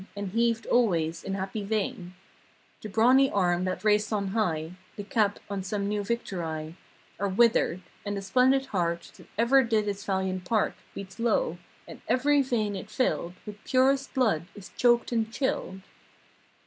[0.17, 2.15] And heaved always in happy vein;
[2.81, 6.75] The brawny arm that raised on high The cap on some new victory
[7.19, 7.83] Are withered.
[8.03, 11.59] And the splendid heart That ever did its valiant part Beats low.
[11.87, 15.81] And every vein it filled With purest blood is choked and chilled.